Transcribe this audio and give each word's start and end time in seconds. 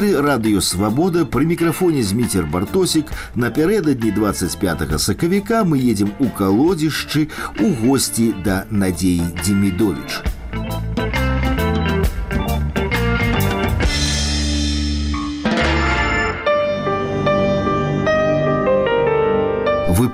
эфіры 0.00 0.16
радыёвабода 0.24 1.26
пры 1.28 1.44
мікрафоне 1.44 2.00
зміцер 2.00 2.46
бартосік 2.48 3.12
напярэдадні 3.36 4.16
25 4.16 4.96
сакавіка 4.96 5.60
мы 5.68 5.76
едзем 5.76 6.16
у 6.18 6.32
калодзішчы 6.32 7.28
у 7.60 7.68
госці 7.84 8.32
да 8.44 8.64
надзеі 8.70 9.28
Демідович. 9.44 10.39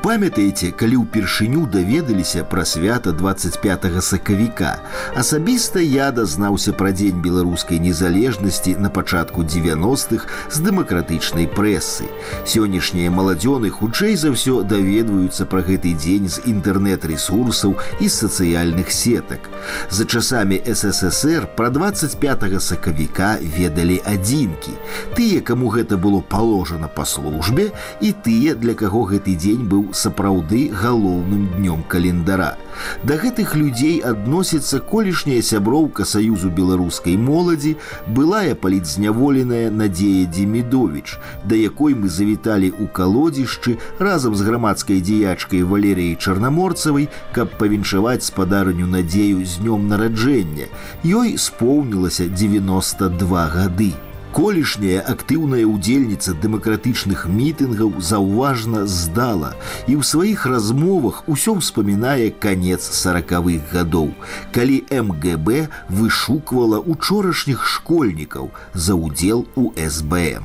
памятаеце, 0.06 0.70
калі 0.78 1.02
ўпершыню 1.02 1.66
даведаліся 1.66 2.44
пра 2.46 2.62
свята 2.70 3.12
25 3.18 4.04
сакавіка. 4.06 4.78
Асабіста 5.18 5.82
я 5.82 6.12
дазнаўся 6.14 6.74
пра 6.74 6.92
дзень 6.94 7.18
беларускай 7.18 7.82
незалежнасці 7.82 8.76
на 8.78 8.94
пачатку 8.94 9.42
90-х 9.42 10.30
з 10.54 10.58
дэмакратычнай 10.62 11.50
прэсы. 11.50 12.06
Сённяшнія 12.46 13.10
маладзёны 13.10 13.74
хутчэй 13.74 14.14
за 14.22 14.30
ўсё 14.38 14.62
даведваюцца 14.62 15.50
пра 15.50 15.66
гэты 15.66 15.98
дзень 15.98 16.30
з 16.30 16.46
інтэрнэт-ресурсаў 16.46 17.74
і 17.98 18.06
сацыяльных 18.06 18.94
сетак. 18.94 19.50
За 19.90 20.06
часамі 20.06 20.62
ССР 20.62 21.50
пра 21.58 21.74
25 21.74 22.62
сакавіка 22.62 23.42
ведалі 23.42 23.98
адзінкі. 24.06 24.78
Тыя, 25.18 25.42
каму 25.42 25.74
гэта 25.74 25.98
было 25.98 26.22
паложана 26.22 26.86
па 26.86 27.06
службе 27.06 27.74
і 27.98 28.14
тыя, 28.14 28.54
для 28.54 28.78
каго 28.78 29.10
гэты 29.10 29.34
дзень 29.34 29.66
быў 29.66 29.72
быў 29.72 29.94
сапраўды 29.97 30.71
галоўным 30.71 31.49
днём 31.57 31.83
календара. 31.89 32.57
Да 33.03 33.17
гэтых 33.17 33.57
людзей 33.57 34.01
адносіцца 34.05 34.81
колішняя 34.81 35.41
сяброўка 35.41 36.05
саюзу 36.05 36.51
беларускай 36.51 37.17
моладзі, 37.17 37.77
былая 38.07 38.55
палітзняволеная 38.55 39.71
надзея 39.71 40.27
Демідович, 40.29 41.19
да 41.45 41.57
якой 41.57 41.97
мы 41.97 42.13
завіталі 42.13 42.71
ў 42.77 42.87
калодзішчы 42.93 43.79
разам 43.99 44.37
з 44.37 44.45
грамадскай 44.45 45.01
дзеячкай 45.01 45.65
валерыяй 45.65 46.17
чарнаморцавай, 46.21 47.09
каб 47.33 47.57
павіншаваць 47.59 48.29
спадарню 48.29 48.87
надзею 48.87 49.45
з 49.45 49.65
днём 49.65 49.89
нараджэння. 49.89 50.69
Ёй 51.05 51.39
споўнілася 51.41 52.29
92 52.29 53.49
гады 53.57 53.95
колішняя 54.37 55.01
актыўная 55.01 55.65
ўдзельніца 55.65 56.35
дэмакратычных 56.41 57.25
мітынгаў 57.25 57.95
заўважна 58.09 58.83
здала 58.85 59.55
і 59.89 59.97
ў 59.97 60.03
сваіх 60.05 60.45
размовах 60.53 61.23
усё 61.25 61.57
ўспамінае 61.57 62.29
канец 62.37 62.85
сорокавых 62.85 63.73
гадоў, 63.73 64.13
калі 64.53 64.85
МГБ 64.93 65.73
вышуквала 65.89 66.83
учорашніх 66.85 67.65
школьнікаў 67.65 68.53
за 68.77 69.01
ўдзел 69.01 69.49
у 69.57 69.73
СБМ. 69.73 70.45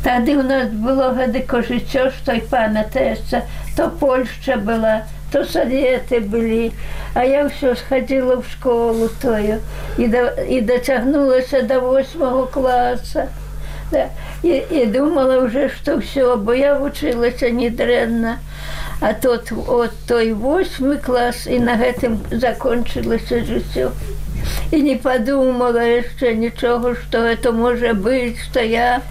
Тады 0.00 0.32
ў 0.40 0.44
нас 0.48 0.72
было 0.72 1.12
гэтыко 1.12 1.60
жыццё, 1.60 2.08
што 2.16 2.40
і 2.40 2.42
памятаецца, 2.48 3.44
то 3.76 3.92
Польшча 4.00 4.56
была, 4.56 5.04
то 5.32 5.44
советы 5.44 6.20
былі 6.20 6.72
а 7.14 7.24
я 7.24 7.46
ўсё 7.46 7.74
сходила 7.76 8.36
в 8.36 8.46
школу 8.46 9.08
тою 9.22 9.58
і 9.98 10.08
да, 10.08 10.32
і 10.48 10.60
дацягнулася 10.60 11.62
до 11.62 11.80
восьмого 11.80 12.46
класа 12.46 13.28
да, 13.92 14.06
і, 14.42 14.62
і 14.70 14.86
думала 14.86 15.38
уже 15.38 15.68
что 15.68 15.98
все 15.98 16.36
бо 16.36 16.54
я 16.54 16.74
вучылася 16.74 17.50
недрэнна 17.50 18.38
а 19.00 19.12
тот 19.12 19.52
от 19.52 19.92
той 20.06 20.32
восьмы 20.32 20.98
клас 20.98 21.46
і 21.46 21.58
на 21.58 21.76
гэтым 21.76 22.22
закончылася 22.30 23.42
жыццё 23.44 23.90
і 24.70 24.82
не 24.82 24.96
подумала 24.96 25.82
яшчэ 25.82 26.34
нічога 26.34 26.94
что 26.94 27.18
это 27.18 27.52
можа 27.52 27.94
быть 27.94 28.38
что 28.38 28.60
я 28.60 29.02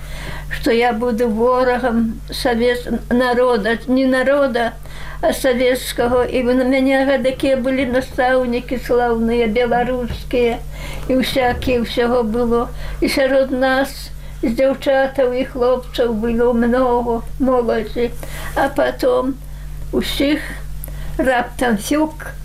что 0.49 0.71
я 0.71 0.93
буду 0.93 1.29
ворагам 1.29 2.21
совет 2.31 2.87
народа 3.11 3.77
не 3.87 4.05
народа 4.05 4.73
а 5.21 5.31
савецкага 5.33 6.25
і 6.25 6.41
вы 6.43 6.53
на 6.59 6.65
мяне 6.67 6.99
такія 7.23 7.57
былі 7.57 7.85
настаўнікі 7.91 8.79
слаўныя 8.87 9.47
беларускія 9.47 10.59
і 11.09 11.17
всякие 11.21 11.81
ўсяго 11.81 12.23
было. 12.23 12.67
І 13.01 13.09
сярод 13.09 13.51
нас 13.51 14.11
з 14.43 14.51
дзяўчатаў 14.51 15.33
і 15.33 15.43
хлопцаў 15.51 16.13
было 16.13 16.53
много 16.53 17.23
моладзі 17.39 18.11
а 18.55 18.69
потом 18.69 19.35
усіх 19.91 20.41
раптам 21.17 21.79
сюк 21.79 22.35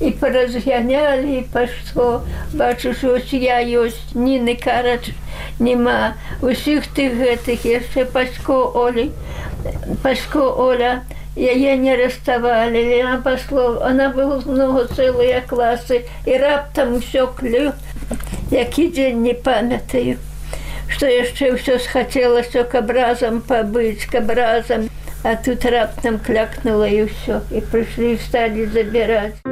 і 0.00 0.10
паразганялі 0.18 1.42
па 1.52 1.66
што 1.66 2.22
бачыш 2.54 3.02
ось 3.04 3.34
я 3.34 3.58
ёсць 3.62 4.14
ніны 4.14 4.54
карач 4.58 5.10
нема. 5.58 6.14
Усіх 6.42 6.86
тых 6.94 7.18
гэтых 7.18 7.66
яшчэ 7.66 8.06
пачко 8.06 8.62
олі 8.86 9.10
пачко 10.02 10.46
оля 10.58 11.02
і 11.10 11.21
яе 11.36 11.76
не 11.76 11.92
арыставалі 11.94 12.82
она 13.00 13.20
пасло 13.24 13.80
она 13.80 14.08
было 14.10 14.40
много 14.44 14.86
цэлыя 14.86 15.40
класы 15.48 16.04
і 16.26 16.36
раптам 16.36 16.94
усё 17.00 17.26
клю 17.38 17.72
які 18.52 18.88
дзень 18.88 19.22
не 19.22 19.32
памятаю. 19.34 20.18
Што 20.92 21.08
яшчэ 21.08 21.56
ўсё 21.56 21.78
схацелася 21.80 22.64
каб 22.68 22.92
разам 22.92 23.40
пабыць 23.40 24.04
каб 24.12 24.28
разам. 24.30 24.90
А 25.24 25.36
тут 25.36 25.64
раптам 25.64 26.18
клякнула 26.18 26.90
і 26.90 27.08
ўсё 27.08 27.40
і 27.54 27.64
прыйшлі 27.72 28.18
сталі 28.26 28.66
забіраць 28.66 29.51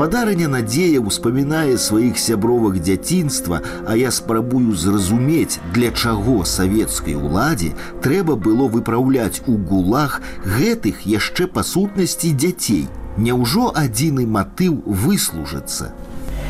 гаспадарыня 0.00 0.48
надзея 0.48 1.00
ўспамінае 1.04 1.76
сваіх 1.76 2.16
сябровак 2.16 2.80
дзяцінства, 2.80 3.60
а 3.84 3.96
я 4.00 4.10
спрабую 4.10 4.72
зразумець, 4.72 5.60
для 5.76 5.90
чаго 5.92 6.40
савецкай 6.48 7.20
уладзе 7.20 7.76
трэба 8.00 8.36
было 8.40 8.64
выпраўляць 8.72 9.44
у 9.44 9.58
гулах 9.60 10.22
гэтых 10.40 11.04
яшчэ 11.04 11.52
па 11.52 11.60
сутнасці 11.60 12.32
дзяцей. 12.32 12.88
Няўжо 13.20 13.68
адзіны 13.76 14.24
матыў 14.24 14.80
выслужацца. 14.88 15.92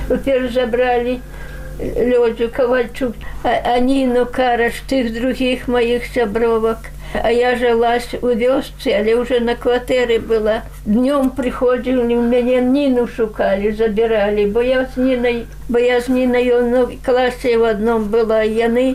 Уперш 0.07 0.55
забралі 0.55 1.19
лёдзю 1.83 2.55
кавальчук, 2.55 3.19
аніну 3.43 4.31
караш 4.31 4.79
тых 4.87 5.11
другіх 5.11 5.67
маіх 5.67 6.07
сябровак. 6.15 6.95
А 7.13 7.31
я 7.33 7.57
жылась 7.57 8.15
у 8.23 8.29
вёсцы, 8.29 8.89
але 8.95 9.15
уже 9.15 9.41
на 9.41 9.57
кватэры 9.57 10.21
была. 10.21 10.63
Днём 10.87 11.31
прыходзілі 11.31 12.15
мяне 12.15 12.61
ніну 12.61 13.07
шукалі, 13.07 13.73
забіралі, 13.73 14.47
бо 14.47 14.63
я 14.63 14.87
з 14.95 14.97
нінай, 14.97 15.47
бо 15.69 15.79
я 15.79 16.01
з 16.01 16.09
нінай 16.09 16.53
ну, 16.63 16.89
класе 17.05 17.59
в 17.59 17.65
адном 17.65 18.05
была 18.05 18.43
яны 18.47 18.95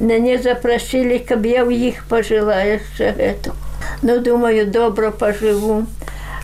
мяне 0.00 0.38
запрасілі, 0.38 1.18
каб 1.18 1.46
я 1.46 1.64
ў 1.64 1.92
іх 1.92 2.08
пажыла 2.08 2.64
яшчэ 2.64 3.12
гэту. 3.12 3.52
Ну 4.02 4.18
думаю, 4.20 4.66
добра 4.66 5.10
пажыву. 5.10 5.86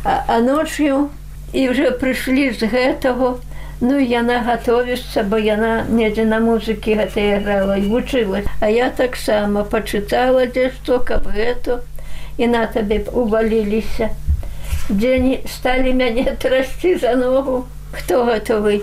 А, 0.04 0.24
а 0.28 0.38
ночью 0.40 1.08
і 1.52 1.68
вже 1.68 1.90
прыйшлі 1.90 2.52
з 2.52 2.68
гэтага, 2.68 3.40
Ну 3.80 3.98
яна 3.98 4.38
гатовішся, 4.46 5.22
бо 5.22 5.38
яна 5.38 5.84
недзе 5.88 6.24
на 6.24 6.38
музыкі 6.40 6.94
гэта 7.00 7.20
іграла 7.20 7.76
і 7.76 7.88
вучылась. 7.90 8.46
А 8.60 8.68
я 8.68 8.90
таксама 8.90 9.64
пачытала 9.64 10.46
дзе 10.46 10.70
што 10.76 11.00
каб 11.00 11.26
гэту 11.26 11.80
і 12.38 12.46
на 12.46 12.66
табе 12.66 13.02
уваліліся. 13.12 14.10
Дзень 14.88 15.38
сталі 15.46 15.94
мяне 15.94 16.24
трасці 16.42 16.96
за 17.02 17.16
ногу. 17.16 17.64
Хто 17.92 18.24
гэта 18.24 18.60
вы? 18.60 18.82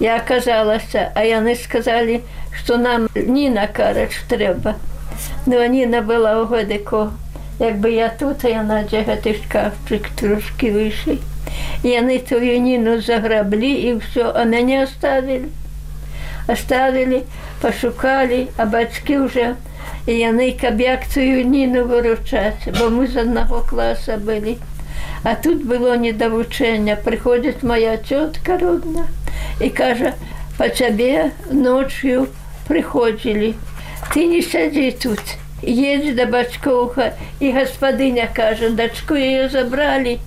Я 0.00 0.16
аказалася, 0.16 1.10
а 1.14 1.24
яны 1.24 1.56
сказалі, 1.56 2.20
што 2.52 2.76
нам 2.76 3.08
ні 3.14 3.48
на 3.50 3.66
карач 3.66 4.12
трэба. 4.28 4.76
Ну 5.46 5.60
Ніна 5.64 6.02
была 6.02 6.36
ў 6.36 6.44
гэтыко. 6.52 7.12
Як 7.58 7.80
бы 7.80 7.90
я 7.90 8.08
тут, 8.08 8.44
яна 8.44 8.82
дзе 8.84 9.06
гэты 9.08 9.38
шкафчык 9.40 10.12
трошки 10.20 10.70
выйшлі 10.70 11.18
яны 11.82 12.18
тую 12.18 12.60
ніну 12.60 13.00
заграблі 13.00 13.70
і 13.88 13.92
ўсё 14.00 14.32
а 14.34 14.44
мяне 14.44 14.82
оставілі 14.82 15.48
оставілі 16.54 17.22
пашукалі 17.62 18.40
а 18.56 18.66
бацькі 18.74 19.18
уже 19.26 19.54
і 20.06 20.16
яны 20.18 20.48
каб 20.60 20.80
як 20.80 21.06
цую 21.08 21.44
ніну 21.44 21.84
выручаць 21.92 22.72
бо 22.78 22.90
мы 22.96 23.06
з 23.06 23.22
аднаго 23.24 23.62
класа 23.70 24.16
былі 24.16 24.58
а 25.22 25.34
тут 25.34 25.64
было 25.64 25.96
недавучэння 25.96 26.96
прыходзіць 27.06 27.62
моя 27.62 27.96
цётка 27.96 28.58
родна 28.58 29.06
і 29.60 29.70
кажа 29.70 30.14
по 30.58 30.68
цябе 30.68 31.30
ночью 31.50 32.28
прыходзілі 32.68 33.54
ты 34.12 34.26
не 34.26 34.42
сядзі 34.42 34.90
тут 35.02 35.36
едзь 35.62 36.14
да 36.16 36.26
бацькоўха 36.26 37.12
і 37.40 37.52
гаспадыня 37.52 38.28
кажа 38.34 38.70
дачку 38.70 39.14
яе 39.14 39.48
забралі. 39.48 40.18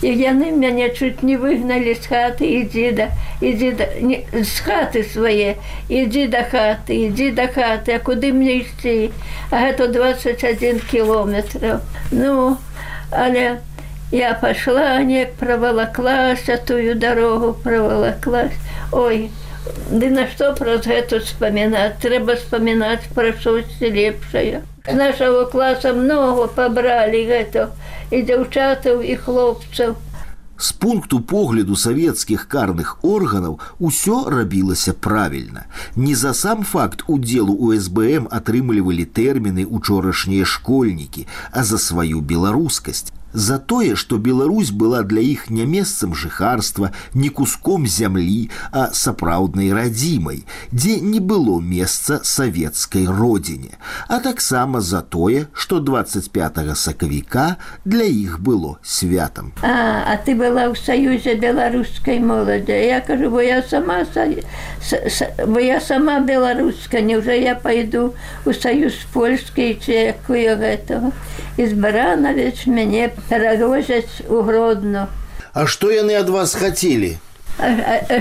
І 0.00 0.14
яны 0.14 0.54
мяне 0.54 0.90
чуть 0.94 1.22
не 1.26 1.34
выгналі 1.36 1.94
з 1.98 2.06
хаты 2.06 2.46
ідзі 2.46 2.92
да 2.94 3.06
ідзі 3.42 3.70
да, 3.74 3.86
не, 4.00 4.22
з 4.32 4.54
хаты 4.62 5.02
свае. 5.02 5.58
Ідзі 5.90 6.28
да 6.30 6.44
хаты 6.46 6.94
ідзі 7.08 7.30
да 7.34 7.48
хаты 7.50 7.96
а 7.96 7.98
куды 7.98 8.32
мне 8.32 8.62
ісці? 8.62 9.10
А 9.50 9.66
гэта 9.66 9.88
21 9.90 10.80
кіметраў 10.86 11.82
ну 12.10 12.56
але 13.10 13.58
я 14.10 14.34
пошла 14.34 15.02
неяк 15.02 15.34
правалаклася 15.34 16.56
тую 16.56 16.94
дарогу 16.94 17.52
правалаклась 17.52 18.56
ой 18.92 19.30
ды 19.90 20.10
на 20.14 20.26
што 20.32 20.52
праз 20.58 20.86
гэта 20.86 21.20
вспоминаць 21.24 22.00
трэба 22.02 22.36
вспоминаць 22.40 23.08
пра 23.14 23.32
штосьці 23.36 23.92
лепшае. 23.94 24.62
З 24.88 24.94
нашего 24.96 25.44
класа 25.52 25.92
много 25.92 26.48
пабралі 26.48 27.24
гэта 27.28 27.70
і 28.10 28.22
дзяўчатаў 28.24 29.02
і 29.04 29.16
хлопцаў. 29.16 29.96
З 30.58 30.72
пункту 30.72 31.20
погляду 31.20 31.76
савецкіх 31.76 32.48
карных 32.48 32.96
органаў 33.02 33.60
усё 33.78 34.24
рабілася 34.26 34.92
правільна. 34.92 35.66
Не 35.94 36.14
за 36.14 36.34
сам 36.34 36.64
факт 36.64 37.04
удзелу 37.06 37.54
у 37.54 37.70
СБМ 37.76 38.26
атрымлівалі 38.26 39.04
тэрміны 39.04 39.66
учорашнія 39.66 40.44
школьнікі, 40.44 41.28
а 41.52 41.62
за 41.62 41.78
сваю 41.78 42.20
беларускасць 42.20 43.12
за 43.32 43.58
тое, 43.58 43.96
што 43.96 44.18
Беларусь 44.18 44.70
была 44.70 45.02
для 45.02 45.20
іх 45.20 45.50
не 45.50 45.66
месцам 45.66 46.14
жыхарства, 46.14 46.92
не 47.14 47.28
куском 47.28 47.86
зямлі, 47.86 48.50
а 48.72 48.88
сапраўднай 48.92 49.72
радзімай, 49.72 50.44
дзе 50.72 51.00
не 51.00 51.20
было 51.20 51.60
месца 51.60 52.20
савецкай 52.22 53.06
родзіне, 53.06 53.76
а 54.08 54.20
таксама 54.20 54.80
за 54.80 55.02
тое, 55.02 55.48
што 55.52 55.80
25 55.80 56.76
сакавіка 56.76 57.56
для 57.84 58.04
іх 58.04 58.40
было 58.40 58.78
святам. 58.82 59.52
А, 59.62 60.04
а 60.06 60.16
ты 60.16 60.34
была 60.34 60.68
ў 60.70 60.76
саюзе 60.76 61.34
беларускай 61.34 62.20
моладзі. 62.20 62.72
Я 62.72 63.00
кажу, 63.00 63.30
бо 63.30 63.40
я 63.40 63.62
сама 63.62 64.04
бо 65.46 65.60
я 65.60 65.80
сама 65.80 66.20
беларуска, 66.20 67.00
Няўжо 67.00 67.32
я 67.32 67.54
пайду 67.54 68.14
у 68.44 68.52
саюз 68.52 68.94
польскі 69.12 69.74
ці 69.74 69.92
якую 70.14 70.56
гэтага. 70.56 71.12
І 71.58 71.66
з 71.66 71.72
баранавіч 71.74 72.66
мяне 72.70 73.10
перавозяць 73.28 74.22
у 74.28 74.42
гродно. 74.42 75.08
А 75.52 75.66
што 75.66 75.90
яны 75.90 76.14
ад 76.18 76.28
вас 76.30 76.54
хацелі? 76.54 77.18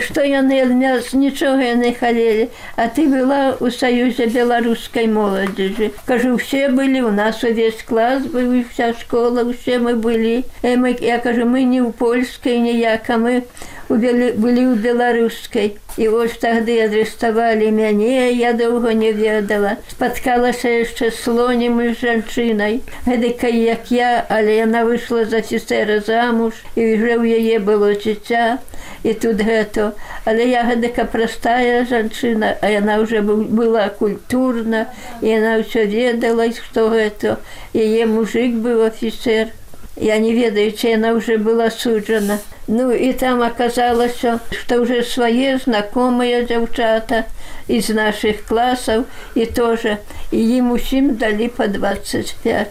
што 0.01 0.23
яны 0.25 0.57
ад 0.63 0.71
нас 0.73 1.13
нічога 1.13 1.61
яны 1.61 1.93
халелі, 1.93 2.49
А 2.75 2.87
ты 2.89 3.05
была 3.05 3.53
ў 3.53 3.69
саюзе 3.69 4.25
беларускай 4.33 5.05
моладзежы. 5.05 5.91
Кажу 6.05 6.33
усе 6.35 6.69
былі 6.69 7.05
у 7.05 7.11
нас 7.11 7.43
увесь 7.43 7.85
клас 7.85 8.25
быў 8.25 8.65
вся 8.65 8.93
школа, 8.97 9.45
усе 9.45 9.77
мы 9.77 9.93
былі. 9.93 10.43
Э, 10.63 10.75
мы, 10.75 10.97
я 10.99 11.19
кажу 11.19 11.45
мы 11.45 11.63
не 11.63 11.81
ў 11.81 11.93
польскай 11.93 12.57
ніяка 12.57 13.17
мы 13.17 13.45
былі 13.89 14.63
ў 14.67 14.75
беларускай 14.83 15.75
і 15.97 16.07
вось 16.13 16.37
тады 16.41 16.75
адреставалі 16.83 17.71
мяне 17.71 18.31
я 18.31 18.53
доўга 18.53 18.93
не 18.93 19.11
ведала. 19.15 19.77
Спаткалася 19.89 20.69
яшчэ 20.69 21.11
слонем 21.11 21.79
і 21.81 21.93
жанчынай 22.01 22.81
гэтыкай 23.07 23.55
як 23.65 23.91
я 23.91 24.25
але 24.29 24.57
яна 24.59 24.83
выйшла 24.83 25.25
з 25.25 25.41
афіцера 25.41 25.99
замуж 25.99 26.53
і 26.75 26.81
вже 26.95 27.13
ў 27.17 27.23
яе 27.41 27.59
было 27.59 27.93
дзіця 27.95 28.59
і 29.03 29.13
тут 29.13 29.41
гэта 29.41 29.91
але 30.25 30.49
я 30.51 30.63
гэтака 30.67 31.05
простая 31.05 31.85
жанчына 31.89 32.55
а 32.61 32.69
яна 32.69 32.99
уже 32.99 33.21
была 33.21 33.87
культурна 33.89 34.87
і 35.21 35.31
яна 35.33 35.57
ўсё 35.63 35.87
ведала 35.87 36.49
што 36.51 36.89
гэта 36.93 37.37
яе 37.73 38.05
мужик 38.05 38.59
быў 38.67 38.85
афіцер 38.91 39.55
я 39.99 40.17
не 40.19 40.33
ведаю 40.33 40.71
ці 40.71 40.93
яна 40.97 41.13
уже 41.13 41.37
была 41.37 41.69
суджана 41.71 42.39
Ну 42.67 42.91
і 42.91 43.13
там 43.13 43.41
аказалася, 43.43 44.39
што 44.51 44.81
ўжо 44.83 44.99
свае 45.07 45.55
знакомыя 45.63 46.41
дзяўчата 46.43 47.23
з 47.71 47.95
наших 47.95 48.43
класаў 48.49 49.05
і 49.39 49.45
тоже 49.59 49.97
і 50.35 50.41
ім 50.59 50.71
усім 50.75 51.15
далі 51.15 51.47
по 51.47 51.67
25. 51.67 52.67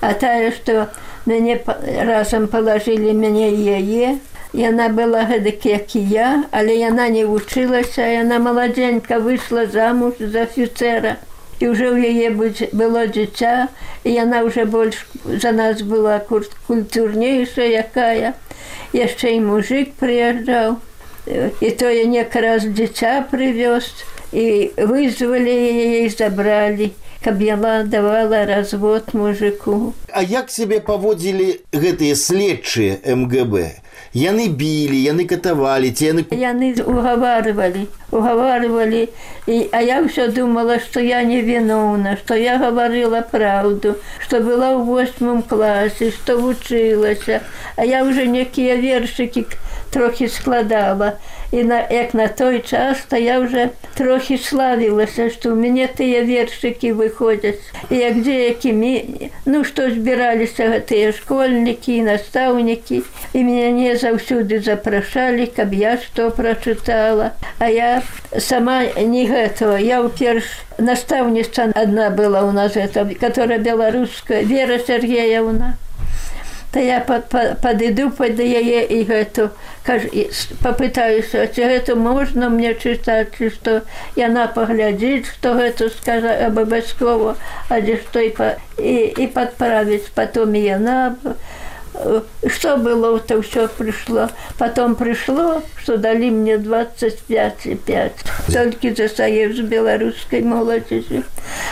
А 0.00 0.12
тая, 0.12 0.52
што 0.52 0.92
мяне 1.24 1.56
разам 2.04 2.48
палажылі 2.52 3.16
мяне 3.16 3.48
яе, 3.80 4.18
Яна 4.52 4.88
была 4.90 5.20
гэтак 5.30 5.62
як 5.70 5.92
і 5.94 6.00
я, 6.10 6.28
але 6.50 6.74
яна 6.74 7.06
не 7.08 7.22
вучылася, 7.22 8.02
яна 8.02 8.40
маладзенька 8.42 9.20
выйшла 9.22 9.66
замуж 9.70 10.18
з 10.18 10.42
афіцера. 10.42 11.16
І 11.60 11.68
ўжо 11.68 11.92
ў 11.92 12.08
яе 12.08 12.28
было 12.72 13.04
дзіця, 13.04 13.68
і 14.04 14.10
яна 14.16 14.40
ўжо 14.48 14.64
больш 14.64 15.04
за 15.24 15.52
нас 15.52 15.82
была 15.84 16.18
культурнейшая 16.24 17.68
якая 17.84 18.32
яшчэ 18.96 19.36
і 19.36 19.44
мужик 19.44 19.92
прыязджаў 20.00 20.80
і 21.60 21.68
тое 21.82 22.08
некалькі 22.08 22.44
раз 22.46 22.64
дзіця 22.64 23.12
прывёз 23.30 23.92
і 24.32 24.72
вызвалі 24.76 25.52
яе 25.52 26.06
і 26.06 26.08
забралі 26.16 26.90
каб 27.24 27.42
яна 27.42 27.84
давала 27.84 28.46
развод 28.46 29.14
мужику 29.14 29.92
А 30.12 30.22
як 30.22 30.50
сябе 30.50 30.80
паводзілі 30.80 31.48
гэтыя 31.72 32.16
следчыя 32.16 32.98
МГБ 33.04 33.68
яны 34.14 34.48
білі 34.48 34.98
яны 34.98 35.26
катавалі 35.30 35.90
ці 35.94 36.10
яны 36.10 36.22
яны 36.34 36.74
угаварвалі 36.82 37.86
угаварвалі. 38.10 39.08
І 39.46 39.56
а 39.72 39.80
я 39.86 40.02
ўсё 40.02 40.26
думала 40.34 40.78
што 40.82 41.00
я 41.00 41.22
не 41.22 41.40
віноўна 41.46 42.16
што 42.18 42.34
я 42.34 42.58
гаварыла 42.58 43.22
праўду 43.22 43.94
што 44.18 44.42
была 44.42 44.74
ў 44.74 44.82
восьмым 44.82 45.42
класе 45.42 46.10
што 46.10 46.38
вучылася. 46.42 47.40
А 47.76 47.84
я 47.86 48.02
ўжо 48.02 48.26
некія 48.26 48.76
вершыкі 48.76 49.46
трохі 49.90 50.28
складала. 50.28 51.12
І 51.52 51.64
на 51.64 51.86
як 51.90 52.14
на 52.14 52.28
той 52.28 52.60
час 52.60 52.98
то 53.08 53.16
я 53.16 53.40
уже 53.40 53.70
трохі 53.94 54.38
славілася 54.38 55.26
што 55.34 55.50
ў 55.50 55.56
мяне 55.58 55.86
тыя 55.90 56.22
вершыкі 56.22 56.94
выходзяць 56.94 57.58
і 57.90 57.98
як 57.98 58.22
дзе 58.22 58.36
якімі 58.54 58.92
ну 59.50 59.64
што 59.66 59.90
збіраліся 59.90 60.70
гэтыя 60.74 61.10
школьнікі 61.18 61.98
настаўнікі 62.06 63.02
і 63.34 63.40
мяне 63.50 63.98
заўсюды 63.98 64.62
запрашалі 64.62 65.50
каб 65.58 65.74
я 65.74 65.98
што 65.98 66.30
прачытала 66.30 67.34
а 67.58 67.66
я 67.74 67.90
сама 68.38 68.86
не 68.94 69.26
гэтага 69.26 69.82
я 69.82 70.00
ў 70.06 70.08
перш 70.14 70.54
настаўніца 70.78 71.70
адна 71.74 72.10
была 72.14 72.46
у 72.46 72.54
нас 72.54 72.78
это 72.78 73.04
которая 73.18 73.58
беларуская 73.58 74.46
вера 74.46 74.78
Сергеевна 74.78 75.74
то 76.72 76.80
я 76.80 77.00
падыду 77.00 78.10
под 78.10 78.38
яе 78.38 78.84
і 78.86 79.02
гэту 79.04 79.50
попытаюся 80.62 81.46
ці 81.50 81.66
гэта 81.66 81.96
можна 81.98 82.48
мне 82.48 82.74
чытаць 82.74 83.34
ці 83.38 83.50
што. 83.50 83.80
Яна 84.14 84.46
паглядзіць 84.54 85.26
што 85.26 85.54
гэта 85.58 85.90
скажа 85.90 86.36
абавязкова 86.46 87.34
а 87.68 87.80
дзе 87.80 87.98
што 88.04 88.22
і, 88.22 88.30
па, 88.30 88.54
і, 88.78 88.96
і 89.18 89.26
падправіць. 89.26 90.14
Потом 90.14 90.54
яна 90.54 91.16
что 92.46 92.76
было 92.76 93.18
то 93.18 93.42
ўсё 93.42 93.66
прыйшло 93.66 94.30
потом 94.58 94.94
прыйшло 94.94 95.62
что 95.82 95.96
далі 95.96 96.30
мне 96.30 96.56
25 96.58 97.66
5 97.84 98.24
толькі 98.52 98.94
за 98.94 99.08
саев 99.08 99.56
з 99.56 99.66
беларускай 99.66 100.42
моладзі. 100.42 101.24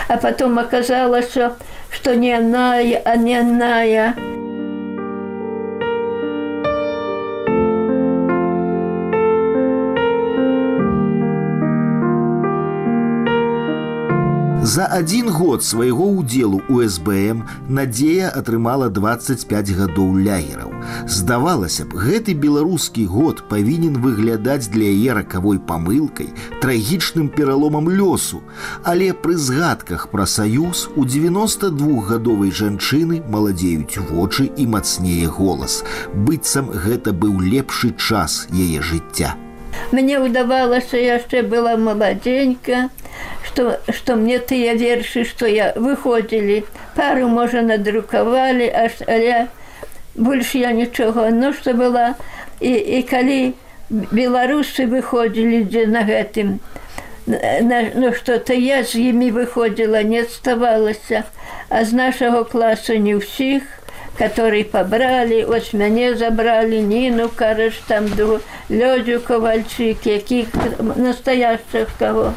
А 0.09 0.17
потом 0.17 0.59
аказалася 0.59 1.55
что 1.91 2.15
не 2.15 2.35
аная 2.35 3.01
а 3.05 3.17
не 3.17 3.39
аная 3.39 4.38
За 14.69 14.85
адзін 14.93 15.31
год 15.33 15.63
свайго 15.65 16.07
ўдзелу 16.13 16.59
у 16.69 16.83
СБМ 16.85 17.39
надзея 17.73 18.29
атрымала 18.41 18.91
25 18.93 19.71
гадоў 19.79 20.19
лягераў. 20.27 20.75
Здавалася 21.09 21.87
б, 21.89 21.97
гэты 21.97 22.35
беларускі 22.37 23.07
год 23.09 23.41
павінен 23.49 23.97
выглядаць 24.05 24.69
для 24.69 24.93
яе 24.93 25.17
ракавой 25.21 25.57
памылкай, 25.57 26.29
трагічным 26.61 27.33
пераломам 27.33 27.89
лёсу. 27.89 28.45
Але 28.85 29.17
пры 29.17 29.41
згадках 29.41 30.11
пра 30.13 30.29
саюз 30.29 30.85
у 31.01 31.09
92гадовай 31.09 32.53
жанчыны 32.53 33.25
маладзеюць 33.25 34.05
вочы 34.13 34.53
і 34.53 34.69
мацнее 34.77 35.33
голас. 35.33 35.81
быццам 36.13 36.69
гэта 36.69 37.17
быў 37.17 37.41
лепшы 37.41 37.97
час 37.97 38.45
яе 38.53 38.85
жыцця. 38.85 39.39
Мне 39.93 40.19
ўдавалася 40.21 41.01
яшчэ 41.01 41.43
была 41.43 41.77
маладзенька, 41.81 42.89
што, 43.47 43.79
што 43.89 44.17
мне 44.17 44.39
тыя 44.39 44.75
вершы, 44.75 45.25
што 45.25 45.47
я 45.47 45.73
выходзілі, 45.77 46.65
пару 46.97 47.29
можа 47.29 47.63
надрукавалі, 47.63 48.69
аж 48.69 49.01
але 49.07 49.47
больш 50.15 50.55
я 50.55 50.73
нічога, 50.73 51.31
ну 51.31 51.53
што 51.53 51.75
была 51.79 52.15
і, 52.61 52.75
і 52.75 53.03
калі 53.09 53.41
беларусы 53.89 54.87
выходзілі 54.87 55.65
дзе 55.73 55.87
на 55.87 56.05
гэтым, 56.05 56.59
на, 57.27 57.81
ну 57.95 58.13
што-то 58.13 58.53
я 58.53 58.83
з 58.85 59.01
імі 59.09 59.31
выходзіла, 59.33 60.03
не 60.03 60.23
адставалася, 60.27 61.25
а 61.69 61.85
з 61.85 61.93
нашага 61.93 62.45
класу 62.45 62.99
не 63.01 63.17
ўсіх, 63.17 63.78
который 64.19 64.65
пабралі 64.65 65.45
ось 65.45 65.73
мяне 65.73 66.15
забралі 66.19 66.83
ніну 66.83 67.29
карыш 67.41 67.79
там 67.87 68.11
лёдзю 68.69 69.21
кавальчык 69.23 70.07
якіх 70.11 70.49
настоящых 70.97 71.87
кого 71.99 72.35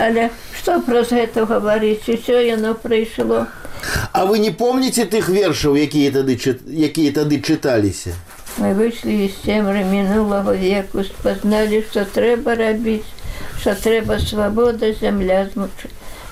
але 0.00 0.30
што 0.56 0.80
праз 0.86 1.12
гэта 1.12 1.44
гаварыць 1.44 2.08
усё 2.08 2.40
яно 2.40 2.74
прыйшло 2.74 3.46
А 4.12 4.26
вы 4.26 4.38
не 4.38 4.50
помните 4.50 5.04
тых 5.04 5.28
вершаў 5.28 5.76
якія 5.76 6.10
тады 6.16 6.36
якія 6.88 7.12
тады 7.12 7.40
чыталіся 7.44 8.16
мы 8.56 8.72
выйшлі 8.80 9.28
з 9.28 9.36
цемры 9.44 9.84
мінулого 9.84 10.56
веку 10.64 11.04
спазналі 11.04 11.84
што 11.90 12.04
трэба 12.16 12.56
рабіць 12.56 13.04
што 13.60 13.76
трэба 13.84 14.18
свабода 14.24 14.92
зямля 14.96 15.44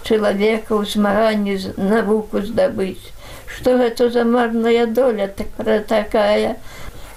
чалавека 0.08 0.72
ў 0.72 0.82
змаганні 0.88 1.60
навуку 1.76 2.40
здабыць 2.48 3.12
што 3.56 3.76
гэта 3.78 4.10
за 4.10 4.24
марная 4.24 4.86
доля 4.86 5.28
так 5.28 5.86
такая 5.88 6.56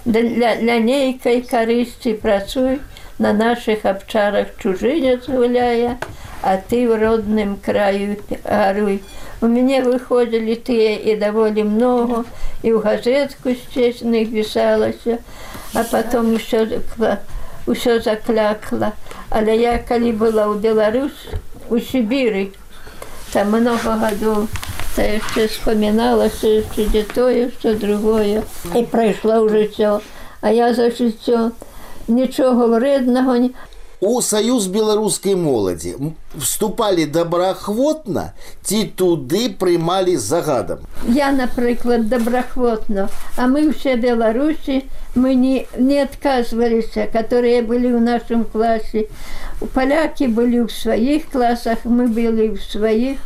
для, 0.06 0.56
для 0.56 0.78
нейкай 0.80 1.42
карысці 1.42 2.14
працуй 2.14 2.80
на 3.20 3.34
наших 3.34 3.86
абчарах 3.86 4.48
чужынец 4.58 5.28
гуляе 5.28 5.98
а 6.42 6.58
ты 6.58 6.88
в 6.90 6.96
родным 6.96 7.58
краю 7.58 8.18
гаруй 8.44 9.04
у 9.42 9.48
мяне 9.48 9.82
выходзілі 9.82 10.56
тыя 10.70 10.96
і 10.98 11.18
даволі 11.22 11.64
много 11.70 12.24
і 12.62 12.74
ў 12.74 12.82
газетку 12.82 13.54
сцесных 13.58 14.34
пісалася 14.34 15.18
а 15.74 15.84
потом 15.84 16.34
усё 16.36 16.66
ўсё 17.68 18.02
заклякла. 18.02 18.92
Але 19.30 19.56
я 19.56 19.78
калі 19.78 20.12
была 20.14 20.50
ў 20.50 20.60
Беларусь 20.60 21.30
у 21.70 21.78
Сібіры 21.78 22.52
там 23.34 23.54
много 23.56 23.96
гадоў 24.02 24.48
та 24.95 25.07
яшчэ 25.07 25.48
вспоміналася 25.48 26.48
яшчэ 26.48 26.88
дзе 26.91 27.03
тое 27.15 27.50
што 27.57 27.75
другое. 27.75 28.43
І 28.75 28.83
прайшло 28.83 29.43
ў 29.43 29.48
жыццё 29.50 30.01
а 30.41 30.51
я 30.51 30.74
за 30.74 30.89
жыццё 30.89 31.51
нічога 32.07 32.67
вреднага 32.77 33.38
не 33.38 33.51
у 34.01 34.19
саюз 34.25 34.65
беларускай 34.74 35.36
моладзі 35.38 35.91
вступалі 36.33 37.05
добраахвотна 37.17 38.24
ці 38.65 38.79
туды 39.01 39.41
прымалі 39.63 40.15
загадам 40.17 40.88
я 41.17 41.29
напрыклад 41.36 42.07
добраахвотна 42.10 43.05
а 43.38 43.48
мы 43.51 43.67
ўсе 43.69 43.93
беларусі 44.01 44.81
мы 45.13 45.38
не 45.43 45.67
не 45.77 46.01
адказваліся 46.05 47.05
которые 47.13 47.62
былі 47.62 47.93
ў 47.93 48.01
нашым 48.07 48.41
класе 48.55 49.05
у 49.62 49.69
палякі 49.77 50.33
былі 50.39 50.65
ў 50.65 50.74
сваіх 50.81 51.29
класах 51.29 51.86
мы 51.86 52.10
былі 52.10 52.50
ў 52.50 52.57
сваіх 52.57 53.21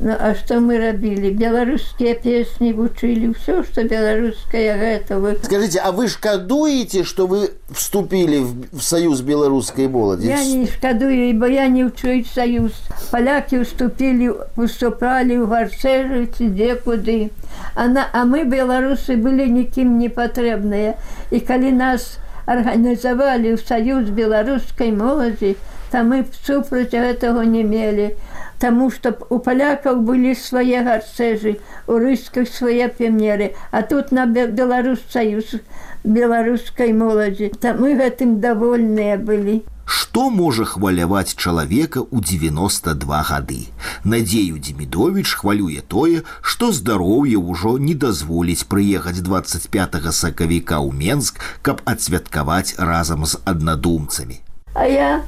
Ну, 0.00 0.14
а 0.18 0.34
что 0.34 0.60
мы 0.60 0.78
рабілі 0.78 1.30
беларускія 1.34 2.14
песні 2.14 2.70
вучылі 2.72 3.34
ўсё 3.34 3.66
что 3.66 3.82
беларуская 3.82 4.78
гэта 4.78 5.18
вы 5.18 5.34
скажите 5.42 5.82
а 5.82 5.90
вы 5.90 6.06
шкадуеце 6.06 7.02
что 7.02 7.26
вы 7.26 7.50
вступілі 7.66 8.70
в 8.70 8.78
союз 8.78 9.26
беларускай 9.26 9.88
моладзі 9.88 10.30
я 10.30 10.38
не 10.44 10.70
шкадую 10.70 11.34
бо 11.34 11.50
я 11.50 11.66
не 11.66 11.82
ўчуюць 11.90 12.30
союз. 12.30 12.78
Палякі 13.10 13.66
уступілі 13.66 14.54
выступалі 14.54 15.42
ў 15.42 15.50
гарцэжыці 15.50 16.46
дзе 16.54 16.78
куды. 16.78 17.34
Она 17.74 18.06
а 18.12 18.22
мы 18.22 18.46
беларусы 18.46 19.18
былі 19.18 19.50
нікім 19.50 19.98
не 19.98 20.08
патрэбныя 20.08 20.94
і 21.34 21.38
калі 21.42 21.74
нас 21.74 22.22
арганізавалі 22.46 23.54
ў 23.54 23.66
саюз 23.66 24.14
беларускай 24.14 24.94
моладзі 24.94 25.56
там 25.90 26.14
мы 26.14 26.22
супраць 26.46 26.94
гэтага 26.94 27.42
не 27.44 27.66
мелі 27.66 28.14
а 28.14 28.37
Таму 28.58 28.90
што 28.90 29.14
у 29.30 29.38
палякаў 29.38 30.02
былі 30.02 30.34
свае 30.34 30.82
гарцэжы, 30.82 31.58
у 31.86 31.98
рысках 32.02 32.48
свае 32.50 32.88
пемеры, 32.90 33.54
а 33.70 33.82
тут 33.82 34.10
на 34.10 34.26
Беларусь 34.26 35.04
саюз 35.12 35.54
беларускай 36.02 36.92
моладзі. 36.92 37.52
Там 37.62 37.82
мы 37.82 37.94
гэтым 37.94 38.40
давольныя 38.42 39.18
былі. 39.18 39.62
Што 39.88 40.28
можа 40.28 40.66
хваляваць 40.68 41.32
чалавека 41.32 42.02
ў 42.02 42.20
92 42.20 43.22
гады. 43.30 43.60
Надзею 44.04 44.58
Демідович 44.58 45.38
хвалюе 45.40 45.80
тое, 45.80 46.26
што 46.42 46.72
здароўе 46.72 47.38
ўжо 47.38 47.78
не 47.78 47.94
дазволіць 47.94 48.68
прыехаць 48.68 49.22
25 49.22 50.12
сакавіка 50.12 50.82
ў 50.82 50.92
Менск, 50.92 51.40
каб 51.62 51.80
адсвяткаваць 51.86 52.76
разам 52.76 53.24
з 53.24 53.40
аднадумцамі. 53.46 54.42
А 54.74 54.84
я 54.84 55.24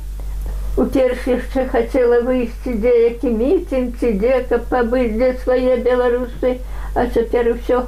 у 0.77 0.87
першы 0.87 1.37
яшчэ 1.37 1.67
хацела 1.73 2.21
выйсці 2.27 2.77
дзе 2.83 2.95
які 3.07 3.31
мітинг 3.39 3.97
ці 4.01 4.13
дзе 4.21 4.45
каб 4.51 4.69
пабыць 4.75 5.15
дзе 5.17 5.33
свае 5.45 5.81
беларусы 5.87 6.59
а 6.95 7.07
цяпер 7.07 7.55
усё 7.55 7.87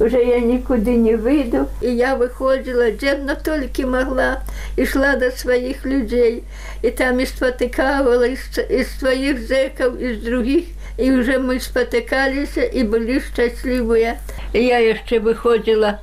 уже 0.00 0.22
я 0.22 0.40
нікуды 0.40 0.94
не 0.96 1.16
выйду. 1.16 1.66
І 1.82 1.94
я 1.96 2.14
выходзіла 2.14 2.90
дзедна 2.94 3.34
толькі 3.34 3.86
магла 3.86 4.42
ішла 4.76 5.16
да 5.16 5.30
сваіх 5.30 5.84
людзей 5.84 6.44
і 6.82 6.90
там 6.90 7.20
і 7.20 7.26
спатыкавала 7.26 8.30
з 8.30 8.84
сваіх 8.98 9.42
зэкаў 9.42 9.98
і 9.98 10.14
з 10.14 10.18
другіх 10.22 10.64
і 10.98 11.12
уже 11.18 11.38
мы 11.38 11.58
спатыкаліся 11.58 12.62
і 12.62 12.82
былі 12.84 13.18
шчаслівыя 13.20 14.18
я 14.54 14.78
яшчэ 14.78 15.18
выходзіла 15.18 15.98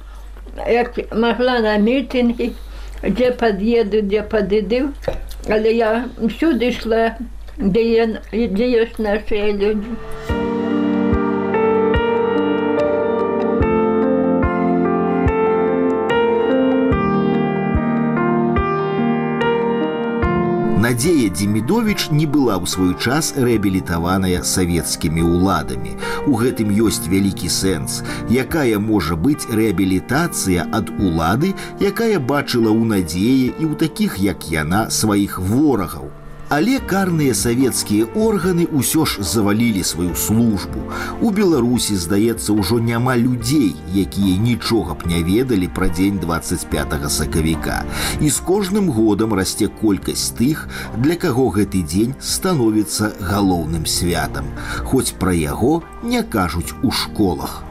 як 0.67 0.99
магла 1.11 1.59
на 1.59 1.77
мітингі 1.77 2.51
дзе 3.03 3.31
пад'еду 3.31 4.01
дзе 4.01 4.21
падыдыў 4.23 4.91
але 5.49 5.73
я 5.73 6.09
всюды 6.17 6.65
йшла, 6.65 7.15
де 7.57 7.83
є, 7.83 8.19
де 8.31 8.69
є 8.69 8.87
наші 8.97 9.53
люди. 9.53 9.87
Надзея 20.95 21.29
Демідович 21.29 22.07
не 22.09 22.23
была 22.23 22.55
ў 22.55 22.63
свой 22.71 22.95
час 22.95 23.35
рэабілітаваная 23.35 24.47
савецкімі 24.47 25.27
ўладамі. 25.27 25.91
У 26.23 26.39
гэтым 26.39 26.71
ёсць 26.71 27.11
вялікі 27.11 27.51
сэнс, 27.51 27.99
якая 28.31 28.79
можа 28.79 29.19
быць 29.19 29.43
рэабілітацыя 29.51 30.63
ад 30.71 30.95
улады, 30.95 31.51
якая 31.83 32.23
бачыла 32.23 32.71
ў 32.71 32.87
надзеі 32.95 33.47
і 33.59 33.63
ў 33.67 33.73
такіх, 33.75 34.15
як 34.23 34.47
яна 34.47 34.87
сваіх 34.87 35.35
ворагаў. 35.43 36.07
Але 36.49 36.77
карныя 36.79 37.33
савецкія 37.33 38.05
органы 38.13 38.67
ўсё 38.69 39.05
ж 39.09 39.25
завалілі 39.25 39.81
сваю 39.81 40.13
службу. 40.13 40.77
У 41.17 41.31
Беларусі, 41.33 41.97
здаецца, 41.97 42.53
ужо 42.53 42.77
няма 42.77 43.17
людзей, 43.17 43.73
якія 43.89 44.37
нічога 44.37 44.93
б 44.93 45.09
не 45.09 45.23
ведалі 45.25 45.67
пра 45.73 45.89
дзень 45.89 46.21
25 46.21 47.09
сакавіка. 47.09 47.81
І 48.21 48.29
з 48.29 48.37
кожным 48.45 48.93
годам 48.93 49.33
расце 49.33 49.67
колькасць 49.81 50.37
тых, 50.37 50.69
для 51.01 51.17
каго 51.17 51.49
гэты 51.49 51.81
дзень 51.81 52.13
становіцца 52.21 53.09
галоўным 53.17 53.89
святам. 53.89 54.45
Хоць 54.85 55.17
пра 55.17 55.33
яго 55.33 55.81
не 56.03 56.21
кажуць 56.21 56.77
у 56.85 56.91
школах. 56.91 57.63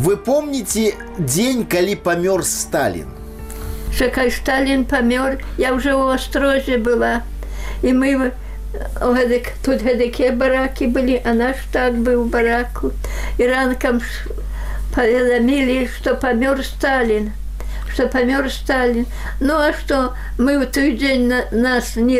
Вы 0.00 0.16
помніце 0.16 0.96
дзень, 1.20 1.68
калі 1.68 2.00
памёр 2.00 2.40
Сталін. 2.40 3.12
Чакай 3.92 4.32
Сталін 4.32 4.88
памёр, 4.88 5.44
я 5.60 5.76
ўжо 5.76 5.92
ў 5.92 6.16
астрозе 6.16 6.80
была 6.80 7.20
і 7.84 7.92
мы 7.92 8.32
гэтак, 8.98 9.52
тут 9.62 9.84
гэтакія 9.84 10.32
баракі 10.32 10.88
былі 10.90 11.20
а 11.22 11.36
наш 11.36 11.60
так 11.70 11.94
быў 11.94 12.24
бараку. 12.26 12.90
І 13.38 13.46
ранкам 13.46 14.00
паведамілі 14.94 15.78
што 15.94 16.14
памёр 16.22 16.62
сталін 16.66 17.32
што 17.94 18.06
памёр 18.10 18.50
сталін 18.50 19.06
ну 19.40 19.58
а 19.58 19.70
што 19.78 20.00
мы 20.38 20.54
ў 20.58 20.66
той 20.76 20.94
дзень 20.98 21.26
на 21.30 21.40
нас 21.66 21.94
не 21.96 22.18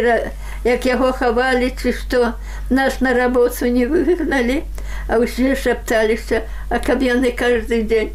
як 0.67 0.87
яго 0.89 1.13
хавалі 1.21 1.71
ці 1.83 1.95
што 2.01 2.23
нас 2.71 3.01
на 3.07 3.15
работу 3.19 3.71
не 3.79 3.87
выгналі 3.91 4.63
а 5.09 5.21
ўсе 5.23 5.55
шапталіся 5.67 6.43
а 6.71 6.83
каб 6.89 7.03
яны 7.07 7.35
каждый 7.43 7.87
дзень 7.91 8.15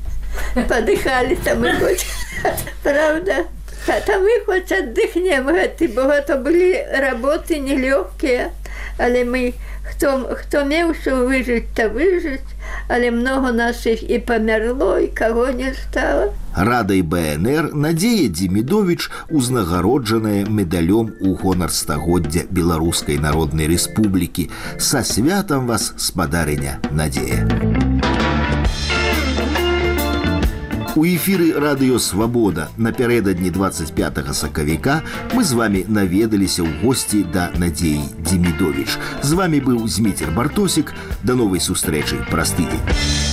падыхалі 0.71 1.39
там 1.47 1.63
і 1.67 1.75
хоць 1.79 2.05
правда 2.87 3.43
Та 3.89 4.19
мы 4.21 4.37
хоць 4.45 4.69
аддыхнем 4.69 5.49
гэты, 5.49 5.89
бо 5.89 6.05
гэта 6.05 6.37
былі 6.37 6.77
работы 7.01 7.57
нелёгкія, 7.57 8.53
але 9.01 9.25
мы 9.25 9.53
хто, 9.81 10.29
хто 10.37 10.63
меўся 10.65 11.15
выжыць, 11.25 11.65
то 11.73 11.89
выжыць, 11.89 12.45
але 12.87 13.09
много 13.09 13.49
нашых 13.49 14.05
і 14.05 14.19
памярло 14.19 14.99
і 14.99 15.07
каго 15.07 15.49
не 15.49 15.73
стала. 15.73 16.29
Радай 16.55 17.01
БНР 17.01 17.73
Надзея 17.73 18.29
Демідович 18.29 19.09
узнагароджаная 19.29 20.45
медалём 20.45 21.13
у 21.21 21.33
гонар 21.33 21.71
стагоддзя 21.71 22.45
Беларускай 22.49 23.17
народнай 23.17 23.65
рэспублікі. 23.65 24.49
Са 24.77 25.03
святам 25.03 25.65
вас 25.65 25.93
спадарыня 25.97 26.77
Надзея. 26.91 27.88
У 30.99 31.05
эфіры 31.07 31.53
радыёвабода 31.55 32.65
напярэдадні 32.75 33.51
25 33.55 34.35
сакавіка 34.35 34.99
мы 35.31 35.47
з 35.47 35.55
вами 35.55 35.85
наведаліся 35.87 36.67
ў 36.67 36.75
госці 36.83 37.23
да 37.23 37.47
надзеі 37.55 38.03
Демідович. 38.19 38.99
З 39.23 39.31
вами 39.31 39.63
быў 39.63 39.87
зміцер 39.87 40.35
бартосік 40.35 40.91
да 41.23 41.39
новай 41.39 41.63
сустрэчы 41.63 42.19
праз 42.27 42.51
тыдзень. 42.51 43.28